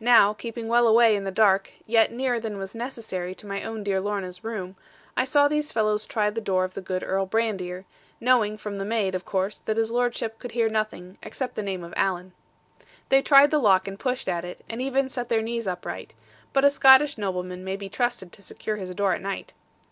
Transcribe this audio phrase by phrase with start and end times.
[0.00, 3.84] Now, keeping well away in the dark, yet nearer than was necessary to my own
[3.84, 4.74] dear Lorna's room,
[5.16, 7.84] I saw these fellows try the door of the good Earl Brandir,
[8.20, 11.84] knowing from the maid, of course, that his lordship could hear nothing, except the name
[11.84, 12.32] of Alan.
[13.10, 16.14] They tried the lock, and pushed at it, and even set their knees upright;
[16.52, 19.52] but a Scottish nobleman may be trusted to secure his door at night.